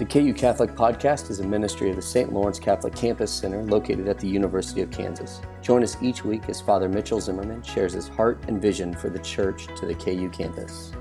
The 0.00 0.06
KU 0.06 0.32
Catholic 0.32 0.70
Podcast 0.70 1.28
is 1.30 1.40
a 1.40 1.46
ministry 1.46 1.90
of 1.90 1.96
the 1.96 2.00
St. 2.00 2.32
Lawrence 2.32 2.58
Catholic 2.58 2.94
Campus 2.94 3.30
Center 3.30 3.62
located 3.64 4.08
at 4.08 4.18
the 4.18 4.26
University 4.26 4.80
of 4.80 4.90
Kansas. 4.90 5.42
Join 5.60 5.82
us 5.82 6.02
each 6.02 6.24
week 6.24 6.48
as 6.48 6.58
Father 6.58 6.88
Mitchell 6.88 7.20
Zimmerman 7.20 7.62
shares 7.62 7.92
his 7.92 8.08
heart 8.08 8.42
and 8.48 8.62
vision 8.62 8.94
for 8.94 9.10
the 9.10 9.18
church 9.18 9.66
to 9.78 9.84
the 9.84 9.94
KU 9.94 10.30
campus. 10.30 10.92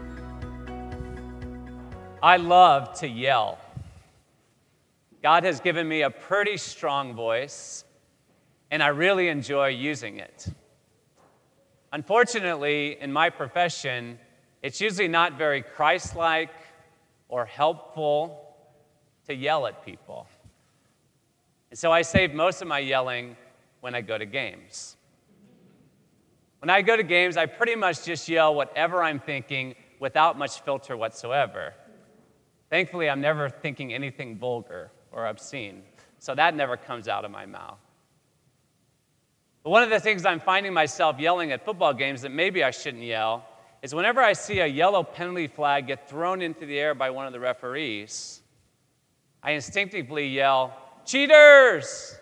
I 2.21 2.35
love 2.35 2.93
to 2.99 3.07
yell. 3.07 3.57
God 5.23 5.45
has 5.45 5.61
given 5.61 5.87
me 5.87 6.01
a 6.01 6.09
pretty 6.09 6.57
strong 6.57 7.15
voice, 7.15 7.85
and 8.69 8.83
I 8.83 8.87
really 8.87 9.29
enjoy 9.29 9.67
using 9.69 10.19
it. 10.19 10.45
Unfortunately, 11.93 12.97
in 12.99 13.13
my 13.13 13.29
profession, 13.29 14.19
it's 14.61 14.81
usually 14.81 15.07
not 15.07 15.37
very 15.37 15.61
Christ 15.61 16.17
like 16.17 16.51
or 17.29 17.45
helpful 17.45 18.47
to 19.29 19.35
yell 19.35 19.67
at 19.67 19.85
people. 19.85 20.27
And 21.69 21.77
so 21.77 21.91
I 21.91 22.01
save 22.01 22.33
most 22.33 22.63
of 22.63 22.67
my 22.67 22.79
yelling 22.79 23.37
when 23.79 23.93
I 23.93 24.01
go 24.01 24.17
to 24.17 24.25
games. 24.25 24.95
When 26.61 26.71
I 26.71 26.81
go 26.81 26.97
to 26.97 27.03
games, 27.03 27.37
I 27.37 27.45
pretty 27.45 27.75
much 27.75 28.03
just 28.03 28.27
yell 28.27 28.55
whatever 28.55 29.03
I'm 29.03 29.19
thinking 29.19 29.75
without 29.99 30.37
much 30.37 30.61
filter 30.61 30.97
whatsoever. 30.97 31.75
Thankfully, 32.71 33.07
I'm 33.07 33.21
never 33.21 33.49
thinking 33.49 33.93
anything 33.93 34.35
vulgar 34.35 34.89
or 35.11 35.27
obscene, 35.27 35.83
so 36.17 36.33
that 36.33 36.55
never 36.55 36.75
comes 36.75 37.07
out 37.07 37.23
of 37.23 37.29
my 37.29 37.45
mouth. 37.45 37.77
But 39.63 39.69
one 39.69 39.83
of 39.83 39.91
the 39.91 39.99
things 39.99 40.25
I'm 40.25 40.39
finding 40.39 40.73
myself 40.73 41.19
yelling 41.19 41.51
at 41.51 41.63
football 41.63 41.93
games 41.93 42.23
that 42.23 42.31
maybe 42.31 42.63
I 42.63 42.71
shouldn't 42.71 43.03
yell 43.03 43.45
is 43.83 43.93
whenever 43.93 44.21
I 44.21 44.33
see 44.33 44.59
a 44.59 44.67
yellow 44.67 45.03
penalty 45.03 45.47
flag 45.47 45.85
get 45.85 46.09
thrown 46.09 46.41
into 46.41 46.65
the 46.65 46.79
air 46.79 46.95
by 46.95 47.11
one 47.11 47.27
of 47.27 47.33
the 47.33 47.39
referees, 47.39 48.41
I 49.41 49.51
instinctively 49.51 50.27
yell, 50.27 50.75
Cheaters! 51.05 52.15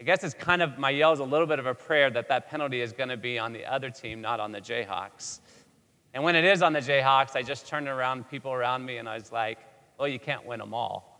I 0.00 0.04
guess 0.04 0.22
it's 0.22 0.34
kind 0.34 0.60
of, 0.60 0.78
my 0.78 0.90
yell 0.90 1.12
is 1.12 1.18
a 1.18 1.24
little 1.24 1.46
bit 1.46 1.58
of 1.58 1.66
a 1.66 1.74
prayer 1.74 2.10
that 2.10 2.28
that 2.28 2.50
penalty 2.50 2.80
is 2.80 2.92
going 2.92 3.08
to 3.08 3.16
be 3.16 3.38
on 3.38 3.52
the 3.52 3.64
other 3.64 3.90
team, 3.90 4.20
not 4.20 4.38
on 4.38 4.52
the 4.52 4.60
Jayhawks. 4.60 5.40
And 6.12 6.22
when 6.22 6.36
it 6.36 6.44
is 6.44 6.62
on 6.62 6.72
the 6.72 6.80
Jayhawks, 6.80 7.36
I 7.36 7.42
just 7.42 7.66
turn 7.66 7.88
around 7.88 8.28
people 8.28 8.52
around 8.52 8.84
me 8.84 8.98
and 8.98 9.08
I 9.08 9.14
was 9.14 9.32
like, 9.32 9.58
well, 9.98 10.06
you 10.06 10.18
can't 10.18 10.44
win 10.44 10.60
them 10.60 10.74
all. 10.74 11.14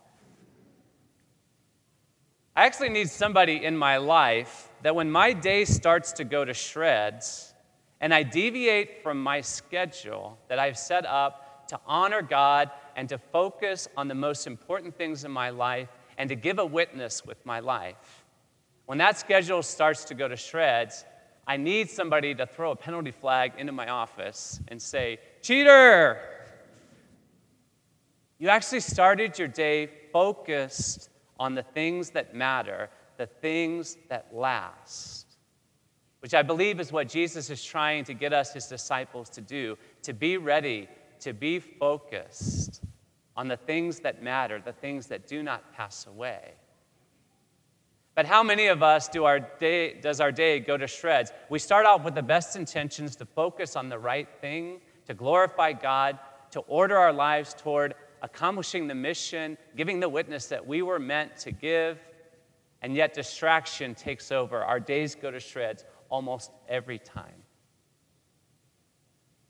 I 2.55 2.65
actually 2.65 2.89
need 2.89 3.09
somebody 3.09 3.65
in 3.65 3.75
my 3.75 3.97
life 3.97 4.69
that 4.83 4.95
when 4.95 5.11
my 5.11 5.33
day 5.33 5.65
starts 5.65 6.13
to 6.13 6.23
go 6.23 6.45
to 6.45 6.53
shreds 6.53 7.53
and 7.99 8.13
I 8.13 8.23
deviate 8.23 9.03
from 9.03 9.21
my 9.21 9.41
schedule 9.41 10.37
that 10.47 10.59
I've 10.59 10.77
set 10.77 11.05
up 11.05 11.67
to 11.69 11.79
honor 11.85 12.21
God 12.21 12.71
and 12.95 13.09
to 13.09 13.17
focus 13.17 13.87
on 13.97 14.07
the 14.07 14.15
most 14.15 14.47
important 14.47 14.95
things 14.97 15.25
in 15.25 15.31
my 15.31 15.49
life 15.49 15.89
and 16.17 16.29
to 16.29 16.35
give 16.35 16.59
a 16.59 16.65
witness 16.65 17.25
with 17.25 17.45
my 17.45 17.59
life. 17.59 18.23
When 18.85 18.97
that 18.99 19.17
schedule 19.17 19.63
starts 19.63 20.05
to 20.05 20.13
go 20.13 20.27
to 20.27 20.35
shreds, 20.35 21.05
I 21.47 21.57
need 21.57 21.89
somebody 21.89 22.33
to 22.35 22.45
throw 22.45 22.71
a 22.71 22.75
penalty 22.75 23.11
flag 23.11 23.53
into 23.57 23.71
my 23.71 23.89
office 23.89 24.59
and 24.67 24.81
say, 24.81 25.19
Cheater! 25.41 26.19
You 28.37 28.49
actually 28.49 28.81
started 28.81 29.37
your 29.37 29.47
day 29.47 29.89
focused 30.11 31.09
on 31.39 31.55
the 31.55 31.63
things 31.63 32.11
that 32.11 32.35
matter, 32.35 32.89
the 33.17 33.27
things 33.27 33.97
that 34.09 34.27
last, 34.33 35.37
which 36.19 36.33
I 36.33 36.41
believe 36.41 36.79
is 36.79 36.91
what 36.91 37.07
Jesus 37.07 37.49
is 37.49 37.63
trying 37.63 38.03
to 38.05 38.13
get 38.13 38.33
us, 38.33 38.53
his 38.53 38.67
disciples, 38.67 39.29
to 39.31 39.41
do 39.41 39.77
to 40.03 40.13
be 40.13 40.37
ready, 40.37 40.87
to 41.19 41.33
be 41.33 41.59
focused 41.59 42.84
on 43.37 43.47
the 43.47 43.57
things 43.57 43.99
that 43.99 44.23
matter, 44.23 44.61
the 44.63 44.73
things 44.73 45.07
that 45.07 45.27
do 45.27 45.43
not 45.43 45.73
pass 45.73 46.07
away. 46.07 46.53
But 48.15 48.25
how 48.25 48.43
many 48.43 48.67
of 48.67 48.81
us 48.81 49.09
do 49.09 49.25
our 49.25 49.39
day, 49.39 49.99
does 49.99 50.21
our 50.21 50.31
day 50.31 50.59
go 50.61 50.77
to 50.77 50.87
shreds? 50.87 51.33
We 51.49 51.59
start 51.59 51.85
out 51.85 52.03
with 52.03 52.15
the 52.15 52.23
best 52.23 52.55
intentions 52.55 53.17
to 53.17 53.25
focus 53.25 53.75
on 53.75 53.89
the 53.89 53.99
right 53.99 54.29
thing, 54.39 54.79
to 55.05 55.13
glorify 55.13 55.73
God, 55.73 56.17
to 56.51 56.61
order 56.61 56.97
our 56.97 57.11
lives 57.11 57.53
toward 57.53 57.93
accomplishing 58.21 58.87
the 58.87 58.95
mission, 58.95 59.57
giving 59.75 59.99
the 59.99 60.07
witness 60.07 60.47
that 60.47 60.65
we 60.65 60.81
were 60.81 60.97
meant 60.97 61.35
to 61.37 61.51
give, 61.51 61.99
and 62.81 62.95
yet 62.95 63.13
distraction 63.13 63.93
takes 63.93 64.31
over. 64.31 64.63
Our 64.63 64.79
days 64.79 65.13
go 65.13 65.29
to 65.29 65.39
shreds 65.39 65.83
almost 66.09 66.51
every 66.69 66.99
time. 66.99 67.43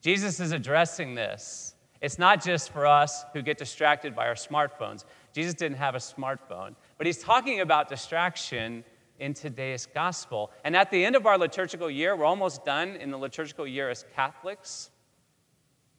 Jesus 0.02 0.40
is 0.40 0.52
addressing 0.52 1.14
this 1.14 1.75
it's 2.02 2.20
not 2.20 2.44
just 2.44 2.72
for 2.72 2.86
us 2.86 3.26
who 3.34 3.42
get 3.42 3.58
distracted 3.58 4.16
by 4.16 4.28
our 4.28 4.36
smartphones. 4.36 5.06
Jesus 5.34 5.54
didn't 5.54 5.78
have 5.78 5.96
a 5.96 6.00
smartphone, 6.00 6.76
but 6.98 7.08
he's 7.08 7.20
talking 7.20 7.62
about 7.62 7.90
distraction 7.90 8.84
in 9.20 9.34
today's 9.34 9.86
gospel. 9.86 10.52
And 10.64 10.76
at 10.76 10.92
the 10.92 11.06
end 11.06 11.16
of 11.16 11.26
our 11.26 11.38
liturgical 11.38 11.90
year, 11.90 12.16
we're 12.16 12.26
almost 12.26 12.66
done 12.66 12.96
in 12.98 13.12
the 13.12 13.18
liturgical 13.18 13.66
year 13.66 13.90
as 13.90 14.06
Catholics. 14.16 14.92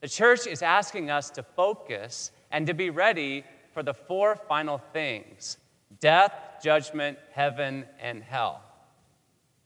The 0.01 0.09
church 0.09 0.47
is 0.47 0.62
asking 0.62 1.11
us 1.11 1.31
to 1.31 1.43
focus 1.43 2.31
and 2.51 2.67
to 2.67 2.75
be 2.75 2.91
ready 2.91 3.45
for 3.73 3.83
the 3.83 3.95
four 3.95 4.37
final 4.37 4.78
things 4.78 5.59
death, 6.01 6.33
judgment, 6.63 7.19
heaven, 7.33 7.84
and 8.01 8.23
hell. 8.23 8.63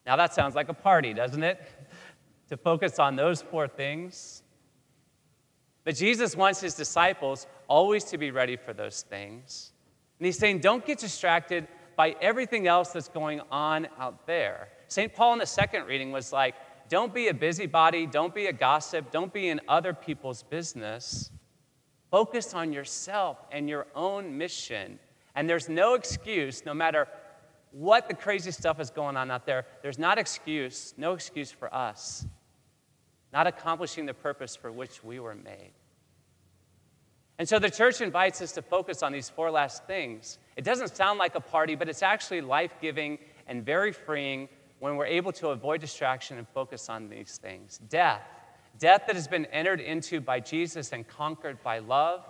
Now 0.07 0.17
that 0.17 0.35
sounds 0.35 0.55
like 0.55 0.69
a 0.69 0.75
party, 0.75 1.13
doesn't 1.13 1.43
it? 1.43 1.61
to 2.49 2.57
focus 2.57 2.99
on 2.99 3.17
those 3.17 3.43
four 3.43 3.69
things. 3.69 4.43
But 5.91 5.97
Jesus 5.97 6.37
wants 6.37 6.61
his 6.61 6.75
disciples 6.75 7.49
always 7.67 8.05
to 8.05 8.17
be 8.17 8.31
ready 8.31 8.55
for 8.55 8.73
those 8.73 9.03
things. 9.03 9.73
And 10.21 10.27
he's 10.27 10.39
saying, 10.39 10.61
don't 10.61 10.87
get 10.87 10.99
distracted 10.99 11.67
by 11.97 12.15
everything 12.21 12.69
else 12.69 12.91
that's 12.91 13.09
going 13.09 13.41
on 13.51 13.89
out 13.99 14.25
there. 14.25 14.69
St. 14.87 15.13
Paul 15.13 15.33
in 15.33 15.41
the 15.41 15.47
second 15.47 15.87
reading 15.87 16.13
was 16.13 16.33
like, 16.33 16.55
don't 16.89 17.13
be 17.13 17.27
a 17.27 17.35
busybody, 17.35 18.07
don't 18.07 18.33
be 18.33 18.47
a 18.47 18.53
gossip, 18.53 19.11
don't 19.11 19.33
be 19.33 19.49
in 19.49 19.61
other 19.67 19.93
people's 19.93 20.45
business. 20.45 21.33
Focus 22.13 22.55
on 22.55 22.73
yourself 22.73 23.39
and 23.51 23.69
your 23.69 23.89
own 23.97 24.39
mission. 24.39 24.97
And 25.35 25.51
there's 25.51 25.69
no 25.69 25.95
excuse, 25.95 26.65
no 26.65 26.73
matter 26.73 27.09
what 27.73 28.07
the 28.07 28.15
crazy 28.15 28.53
stuff 28.53 28.79
is 28.79 28.91
going 28.91 29.17
on 29.17 29.29
out 29.29 29.45
there, 29.45 29.67
there's 29.83 29.99
not 29.99 30.19
excuse, 30.19 30.95
no 30.97 31.15
excuse 31.15 31.51
for 31.51 31.75
us 31.75 32.27
not 33.33 33.47
accomplishing 33.47 34.07
the 34.07 34.15
purpose 34.15 34.57
for 34.57 34.73
which 34.73 35.05
we 35.05 35.21
were 35.21 35.35
made. 35.35 35.73
And 37.39 37.49
so 37.49 37.59
the 37.59 37.71
church 37.71 38.03
invites 38.03 38.43
us 38.43 38.53
to 38.53 38.63
focus 38.63 39.03
on 39.03 39.13
these 39.13 39.31
four 39.31 39.51
last 39.51 39.87
things. 39.87 40.39
It 40.57 40.65
doesn't 40.65 40.95
sound 40.95 41.19
like 41.19 41.35
a 41.35 41.41
party, 41.41 41.75
but 41.75 41.89
it's 41.89 42.03
actually 42.03 42.43
life 42.43 42.75
giving 42.83 43.19
and 43.47 43.65
very 43.65 43.93
freeing 43.93 44.49
when 44.79 44.97
we're 44.97 45.07
able 45.07 45.33
to 45.33 45.49
avoid 45.49 45.81
distraction 45.81 46.37
and 46.39 46.47
focus 46.49 46.89
on 46.89 47.09
these 47.09 47.39
things 47.39 47.79
death, 47.89 48.23
death 48.79 49.05
that 49.07 49.17
has 49.17 49.27
been 49.27 49.47
entered 49.47 49.81
into 49.81 50.21
by 50.21 50.41
Jesus 50.41 50.93
and 50.93 51.09
conquered 51.09 51.63
by 51.63 51.79
love. 51.79 52.25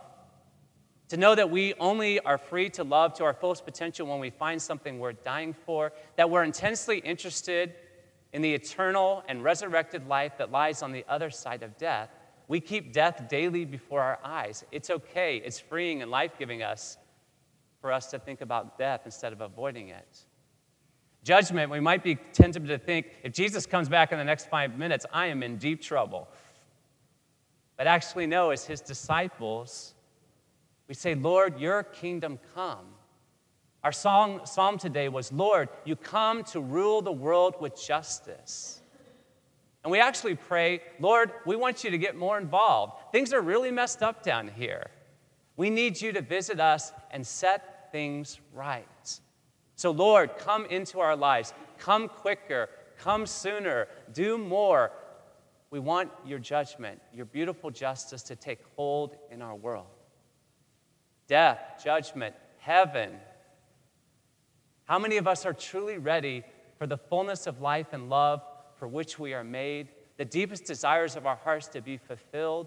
To 1.09 1.17
know 1.17 1.34
that 1.34 1.50
we 1.50 1.75
only 1.81 2.21
are 2.21 2.38
free 2.38 2.71
to 2.71 2.84
love 2.84 3.15
to 3.15 3.25
our 3.25 3.34
fullest 3.34 3.65
potential 3.65 4.06
when 4.06 4.21
we 4.21 4.31
find 4.31 4.62
something 4.62 5.00
worth 5.00 5.25
dying 5.25 5.55
for, 5.67 5.93
that 6.15 6.31
we're 6.31 6.44
intensely 6.44 6.99
interested 6.99 7.75
in 8.32 8.42
the 8.42 8.54
eternal 8.54 9.24
and 9.28 9.42
resurrected 9.42 10.06
life 10.08 10.38
that 10.38 10.50
lies 10.50 10.82
on 10.82 10.92
the 10.92 11.04
other 11.08 11.30
side 11.30 11.62
of 11.62 11.76
death, 11.76 12.10
we 12.48 12.60
keep 12.60 12.92
death 12.92 13.28
daily 13.28 13.64
before 13.64 14.00
our 14.00 14.18
eyes. 14.24 14.64
It's 14.72 14.91
okay, 14.91 15.36
it's 15.38 15.58
freeing 15.58 16.02
and 16.02 16.10
life 16.10 16.32
giving 16.38 16.62
us 16.62 16.98
for 17.80 17.92
us 17.92 18.10
to 18.10 18.19
think 18.19 18.40
about 18.40 18.78
death 18.78 19.02
instead 19.04 19.32
of 19.32 19.40
avoiding 19.40 19.88
it. 19.88 20.24
Judgment, 21.22 21.70
we 21.70 21.80
might 21.80 22.02
be 22.02 22.16
tempted 22.32 22.66
to 22.66 22.78
think 22.78 23.06
if 23.22 23.32
Jesus 23.32 23.66
comes 23.66 23.88
back 23.88 24.10
in 24.12 24.19
the 24.19 24.24
next 24.24 24.48
five 24.48 24.78
minutes, 24.78 25.04
I 25.12 25.26
am 25.26 25.42
in 25.42 25.58
deep 25.58 25.82
trouble. 25.82 26.28
But 27.76 27.86
actually, 27.86 28.26
no, 28.26 28.50
as 28.50 28.64
his 28.64 28.80
disciples, 28.80 29.94
we 30.88 30.94
say, 30.94 31.14
Lord, 31.14 31.60
your 31.60 31.82
kingdom 31.82 32.38
come. 32.55 32.87
Our 33.82 33.93
song, 33.93 34.43
psalm 34.44 34.77
today 34.77 35.09
was 35.09 35.32
Lord, 35.32 35.69
you 35.85 35.97
come 35.97 36.44
to 36.44 36.61
rule 36.61 37.00
the 37.00 37.12
world 37.12 37.55
with 37.61 37.81
justice. 37.81 38.81
And 39.82 39.91
we 39.91 39.99
actually 39.99 40.35
pray, 40.35 40.82
Lord, 40.99 41.32
we 41.47 41.56
want 41.56 41.82
you 41.85 41.91
to 41.91 41.99
get 41.99 42.15
more 42.15 42.37
involved. 42.37 43.12
Things 43.12 43.32
are 43.32 43.41
really 43.41 43.71
messed 43.71 44.03
up 44.03 44.23
down 44.23 44.49
here. 44.49 44.91
We 45.56 45.71
need 45.71 46.00
you 46.00 46.12
to 46.12 46.21
visit 46.21 46.61
us 46.61 46.93
and 47.11 47.27
set 47.27 47.91
things 47.91 48.38
right. 48.53 49.21
So, 49.77 49.91
Lord, 49.91 50.37
come 50.37 50.67
into 50.67 51.00
our 51.00 51.17
lives. 51.17 51.55
Come 51.79 52.09
quicker. 52.09 52.69
Come 52.99 53.25
sooner. 53.25 53.88
Do 54.12 54.37
more. 54.37 54.93
We 55.71 55.79
want 55.79 56.11
your 56.27 56.38
judgment, 56.38 57.00
your 57.15 57.25
beautiful 57.25 57.71
justice 57.71 58.23
to 58.25 58.37
take 58.37 58.59
hold 58.77 59.17
in 59.31 59.41
our 59.41 59.55
world. 59.55 59.87
Death, 61.27 61.81
judgment, 61.82 62.35
heaven, 62.59 63.12
how 64.90 64.98
many 64.98 65.19
of 65.19 65.28
us 65.28 65.46
are 65.46 65.52
truly 65.52 65.98
ready 65.98 66.42
for 66.76 66.84
the 66.84 66.96
fullness 66.96 67.46
of 67.46 67.60
life 67.60 67.92
and 67.92 68.10
love 68.10 68.42
for 68.75 68.88
which 68.88 69.20
we 69.20 69.32
are 69.34 69.44
made, 69.44 69.87
the 70.16 70.25
deepest 70.25 70.64
desires 70.64 71.14
of 71.14 71.26
our 71.26 71.37
hearts 71.37 71.69
to 71.69 71.81
be 71.81 71.96
fulfilled? 71.96 72.66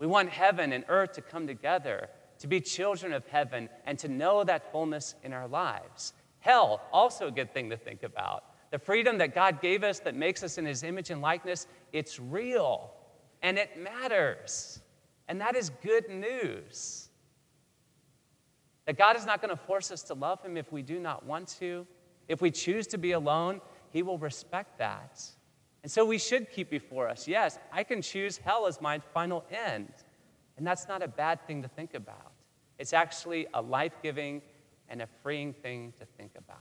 We 0.00 0.08
want 0.08 0.28
heaven 0.28 0.72
and 0.72 0.84
earth 0.88 1.12
to 1.12 1.20
come 1.20 1.46
together. 1.46 2.08
to 2.38 2.46
be 2.46 2.60
children 2.60 3.12
of 3.12 3.26
heaven, 3.26 3.68
and 3.84 3.98
to 3.98 4.08
know 4.08 4.44
that 4.44 4.70
fullness 4.70 5.16
in 5.24 5.32
our 5.32 5.48
lives. 5.48 6.12
Hell, 6.38 6.80
also 6.92 7.26
a 7.26 7.32
good 7.32 7.52
thing 7.52 7.70
to 7.70 7.76
think 7.76 8.04
about. 8.04 8.44
The 8.70 8.78
freedom 8.78 9.18
that 9.18 9.34
God 9.34 9.60
gave 9.60 9.82
us 9.82 9.98
that 10.00 10.14
makes 10.14 10.44
us 10.44 10.56
in 10.56 10.64
his 10.64 10.84
image 10.84 11.10
and 11.10 11.20
likeness, 11.20 11.66
it's 11.92 12.20
real 12.20 12.92
and 13.42 13.58
it 13.58 13.76
matters. 13.76 14.80
And 15.26 15.40
that 15.40 15.56
is 15.56 15.70
good 15.82 16.08
news. 16.08 17.07
That 18.88 18.96
God 18.96 19.18
is 19.18 19.26
not 19.26 19.42
going 19.42 19.54
to 19.54 19.62
force 19.64 19.90
us 19.90 20.00
to 20.04 20.14
love 20.14 20.42
him 20.42 20.56
if 20.56 20.72
we 20.72 20.80
do 20.80 20.98
not 20.98 21.26
want 21.26 21.48
to. 21.60 21.86
If 22.26 22.40
we 22.40 22.50
choose 22.50 22.86
to 22.86 22.96
be 22.96 23.12
alone, 23.12 23.60
he 23.90 24.02
will 24.02 24.16
respect 24.16 24.78
that. 24.78 25.22
And 25.82 25.92
so 25.92 26.06
we 26.06 26.16
should 26.16 26.50
keep 26.50 26.70
before 26.70 27.06
us 27.06 27.28
yes, 27.28 27.58
I 27.70 27.84
can 27.84 28.00
choose 28.00 28.38
hell 28.38 28.66
as 28.66 28.80
my 28.80 28.98
final 29.12 29.44
end. 29.50 29.92
And 30.56 30.66
that's 30.66 30.88
not 30.88 31.02
a 31.02 31.08
bad 31.08 31.46
thing 31.46 31.60
to 31.60 31.68
think 31.68 31.92
about. 31.92 32.32
It's 32.78 32.94
actually 32.94 33.46
a 33.52 33.60
life 33.60 33.92
giving 34.02 34.40
and 34.88 35.02
a 35.02 35.08
freeing 35.22 35.52
thing 35.52 35.92
to 35.98 36.06
think 36.16 36.32
about. 36.38 36.56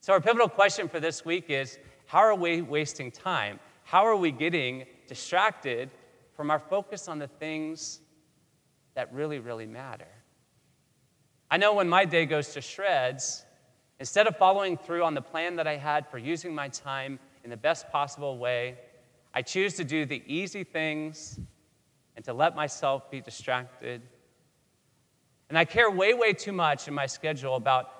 So, 0.00 0.12
our 0.12 0.20
pivotal 0.20 0.48
question 0.48 0.88
for 0.88 0.98
this 0.98 1.24
week 1.24 1.50
is 1.50 1.78
how 2.06 2.18
are 2.18 2.34
we 2.34 2.62
wasting 2.62 3.12
time? 3.12 3.60
How 3.84 4.04
are 4.04 4.16
we 4.16 4.32
getting 4.32 4.86
distracted 5.06 5.88
from 6.34 6.50
our 6.50 6.58
focus 6.58 7.06
on 7.06 7.20
the 7.20 7.28
things 7.28 8.00
that 8.94 9.12
really, 9.12 9.38
really 9.38 9.66
matter? 9.66 10.08
I 11.50 11.56
know 11.56 11.74
when 11.74 11.88
my 11.88 12.04
day 12.04 12.26
goes 12.26 12.48
to 12.54 12.60
shreds, 12.60 13.44
instead 13.98 14.26
of 14.26 14.36
following 14.36 14.76
through 14.76 15.02
on 15.02 15.14
the 15.14 15.22
plan 15.22 15.56
that 15.56 15.66
I 15.66 15.76
had 15.76 16.08
for 16.08 16.18
using 16.18 16.54
my 16.54 16.68
time 16.68 17.18
in 17.42 17.50
the 17.50 17.56
best 17.56 17.90
possible 17.90 18.38
way, 18.38 18.78
I 19.34 19.42
choose 19.42 19.74
to 19.74 19.84
do 19.84 20.04
the 20.04 20.22
easy 20.26 20.64
things 20.64 21.38
and 22.16 22.24
to 22.24 22.32
let 22.32 22.54
myself 22.54 23.10
be 23.10 23.20
distracted. 23.20 24.02
And 25.48 25.58
I 25.58 25.64
care 25.64 25.90
way, 25.90 26.14
way 26.14 26.32
too 26.32 26.52
much 26.52 26.86
in 26.86 26.94
my 26.94 27.06
schedule 27.06 27.56
about 27.56 27.90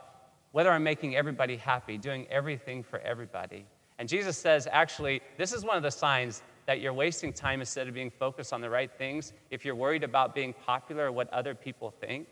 whether 0.52 0.70
I'm 0.70 0.82
making 0.82 1.16
everybody 1.16 1.56
happy, 1.56 1.98
doing 1.98 2.26
everything 2.31 2.82
for 2.82 2.98
everybody. 3.00 3.66
And 3.98 4.08
Jesus 4.08 4.37
says, 4.37 4.66
actually, 4.70 5.20
this 5.37 5.52
is 5.52 5.64
one 5.64 5.76
of 5.76 5.82
the 5.82 5.90
signs 5.90 6.42
that 6.67 6.81
you're 6.81 6.93
wasting 6.93 7.33
time 7.33 7.61
instead 7.61 7.89
of 7.89 7.95
being 7.95 8.11
focused 8.11 8.53
on 8.53 8.61
the 8.61 8.71
right 8.71 8.91
things 8.97 9.33
if 9.51 9.65
you're 9.65 9.75
worried 9.75 10.05
about 10.05 10.35
being 10.35 10.55
popular 10.67 11.07
or 11.07 11.12
what 11.12 11.33
other 11.33 11.55
people 11.55 11.91
think. 11.91 12.29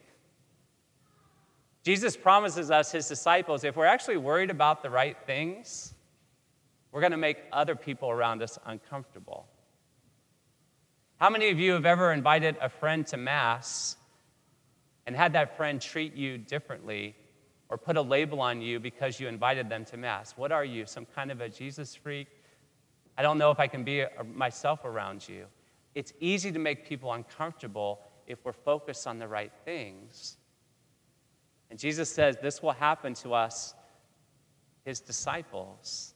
Jesus 1.83 2.17
promises 2.17 2.71
us, 2.71 2.93
his 2.93 3.09
disciples, 3.09 3.65
if 3.65 3.77
we're 3.77 3.87
actually 3.87 4.17
worried 4.17 4.51
about 4.51 4.83
the 4.83 4.91
right 4.91 5.17
things, 5.27 5.95
we're 6.93 7.01
going 7.01 7.13
to 7.13 7.17
make 7.17 7.39
other 7.53 7.75
people 7.75 8.11
around 8.11 8.43
us 8.43 8.59
uncomfortable. 8.67 9.47
How 11.17 11.31
many 11.31 11.51
of 11.51 11.59
you 11.59 11.73
have 11.73 11.87
ever 11.87 12.13
invited 12.13 12.57
a 12.61 12.69
friend 12.69 13.07
to 13.09 13.17
Mass 13.17 13.97
and 15.07 15.17
had 15.17 15.33
that 15.33 15.57
friend 15.57 15.81
treat 15.81 16.15
you 16.15 16.39
differently 16.39 17.17
or 17.69 17.77
put 17.77 17.97
a 17.97 18.03
label 18.03 18.41
on 18.41 18.61
you 18.61 18.79
because 18.79 19.19
you 19.19 19.27
invited 19.27 19.69
them 19.69 19.85
to 19.87 19.97
Mass? 19.97 20.35
What 20.37 20.53
are 20.53 20.65
you, 20.65 20.87
some 20.87 21.07
kind 21.07 21.31
of 21.31 21.41
a 21.41 21.49
Jesus 21.49 21.95
freak? 21.95 22.29
I 23.19 23.23
don't 23.23 23.37
know 23.37 23.51
if 23.51 23.59
I 23.59 23.67
can 23.67 23.83
be 23.83 24.03
uh, 24.03 24.09
myself 24.33 24.85
around 24.85 25.29
you. 25.29 25.47
It's 25.97 26.13
easy 26.21 26.53
to 26.53 26.59
make 26.61 26.89
people 26.89 27.13
uncomfortable 27.13 28.01
if 28.29 28.45
we're 28.45 28.53
focused 28.53 29.09
on 29.09 29.19
the 29.19 29.27
right 29.27 29.51
things. 29.65 30.37
And 31.69 31.79
Jesus 31.79 32.09
says 32.09 32.37
this 32.41 32.63
will 32.63 32.73
happen 32.73 33.15
to 33.15 33.35
us, 33.35 33.75
his 34.85 35.01
disciples. 35.01 36.15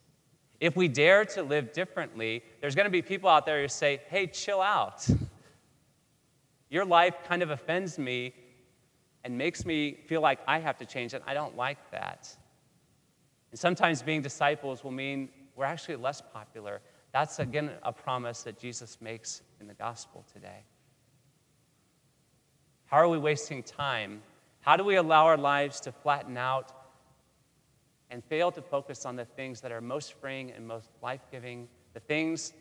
If 0.60 0.76
we 0.76 0.86
dare 0.86 1.24
to 1.24 1.42
live 1.42 1.72
differently, 1.72 2.44
there's 2.60 2.76
going 2.76 2.84
to 2.84 2.90
be 2.90 3.02
people 3.02 3.28
out 3.28 3.46
there 3.46 3.60
who 3.60 3.68
say, 3.68 4.00
hey, 4.08 4.28
chill 4.28 4.62
out. 4.62 5.04
Your 6.70 6.84
life 6.84 7.16
kind 7.28 7.42
of 7.42 7.50
offends 7.50 7.98
me 7.98 8.32
and 9.24 9.36
makes 9.36 9.66
me 9.66 9.98
feel 10.06 10.20
like 10.20 10.38
I 10.46 10.60
have 10.60 10.78
to 10.78 10.86
change, 10.86 11.14
and 11.14 11.24
I 11.26 11.34
don't 11.34 11.56
like 11.56 11.78
that. 11.90 12.34
And 13.50 13.58
sometimes 13.58 14.02
being 14.02 14.22
disciples 14.22 14.84
will 14.84 14.92
mean 14.92 15.28
we're 15.62 15.66
actually 15.66 15.94
less 15.94 16.20
popular. 16.20 16.80
That's, 17.12 17.38
again, 17.38 17.70
a 17.84 17.92
promise 17.92 18.42
that 18.42 18.58
Jesus 18.58 18.98
makes 19.00 19.42
in 19.60 19.68
the 19.68 19.74
gospel 19.74 20.24
today. 20.32 20.64
How 22.86 22.96
are 22.96 23.08
we 23.08 23.16
wasting 23.16 23.62
time? 23.62 24.22
How 24.62 24.76
do 24.76 24.82
we 24.82 24.96
allow 24.96 25.26
our 25.26 25.36
lives 25.36 25.78
to 25.82 25.92
flatten 25.92 26.36
out 26.36 26.72
and 28.10 28.24
fail 28.24 28.50
to 28.50 28.60
focus 28.60 29.06
on 29.06 29.14
the 29.14 29.24
things 29.24 29.60
that 29.60 29.70
are 29.70 29.80
most 29.80 30.14
freeing 30.14 30.50
and 30.50 30.66
most 30.66 30.90
life 31.00 31.20
giving, 31.30 31.68
the 31.94 32.00
things 32.00 32.54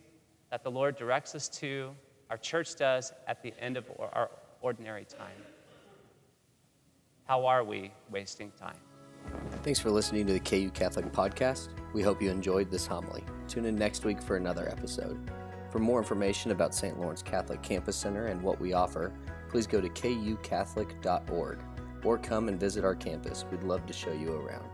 that 0.51 0.63
the 0.63 0.69
Lord 0.69 0.95
directs 0.95 1.33
us 1.33 1.49
to, 1.49 1.95
our 2.29 2.37
church 2.37 2.75
does 2.75 3.11
at 3.25 3.41
the 3.41 3.51
end 3.59 3.77
of 3.77 3.85
our 3.97 4.29
ordinary 4.61 5.05
time. 5.05 5.41
How 7.23 7.47
are 7.47 7.63
we 7.63 7.91
wasting 8.11 8.51
time? 8.51 8.77
Thanks 9.63 9.79
for 9.79 9.89
listening 9.89 10.27
to 10.27 10.33
the 10.33 10.39
KU 10.39 10.69
Catholic 10.69 11.11
Podcast. 11.11 11.69
We 11.93 12.01
hope 12.01 12.21
you 12.21 12.31
enjoyed 12.31 12.71
this 12.71 12.87
homily. 12.87 13.23
Tune 13.47 13.65
in 13.65 13.75
next 13.75 14.05
week 14.05 14.21
for 14.21 14.37
another 14.37 14.69
episode. 14.69 15.19
For 15.71 15.79
more 15.79 15.99
information 15.99 16.51
about 16.51 16.73
St. 16.73 16.99
Lawrence 16.99 17.21
Catholic 17.21 17.61
Campus 17.61 17.95
Center 17.95 18.27
and 18.27 18.41
what 18.41 18.59
we 18.59 18.73
offer, 18.73 19.13
please 19.49 19.67
go 19.67 19.81
to 19.81 19.89
kucatholic.org 19.89 21.59
or 22.03 22.17
come 22.17 22.47
and 22.47 22.59
visit 22.59 22.83
our 22.83 22.95
campus. 22.95 23.45
We'd 23.51 23.63
love 23.63 23.85
to 23.85 23.93
show 23.93 24.11
you 24.11 24.31
around. 24.33 24.70